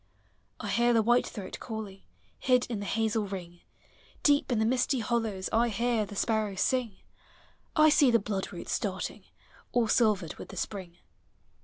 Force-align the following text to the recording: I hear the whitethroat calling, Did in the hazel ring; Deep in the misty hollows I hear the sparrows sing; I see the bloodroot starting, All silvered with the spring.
I 0.59 0.69
hear 0.69 0.93
the 0.93 1.03
whitethroat 1.03 1.59
calling, 1.59 2.01
Did 2.43 2.65
in 2.71 2.79
the 2.79 2.87
hazel 2.87 3.27
ring; 3.27 3.61
Deep 4.23 4.51
in 4.51 4.57
the 4.57 4.65
misty 4.65 4.99
hollows 5.01 5.47
I 5.53 5.69
hear 5.69 6.07
the 6.07 6.15
sparrows 6.15 6.61
sing; 6.61 6.95
I 7.75 7.89
see 7.89 8.09
the 8.09 8.17
bloodroot 8.17 8.67
starting, 8.67 9.25
All 9.73 9.87
silvered 9.87 10.37
with 10.37 10.49
the 10.49 10.57
spring. 10.57 10.97